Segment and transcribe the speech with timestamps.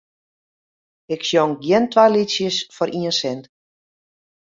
[1.13, 3.45] Ik sjong gjin twa lietsjes foar ien sint.